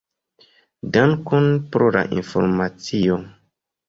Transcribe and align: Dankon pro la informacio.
Dankon 0.95 1.45
pro 1.75 1.89
la 1.97 2.01
informacio. 2.21 3.19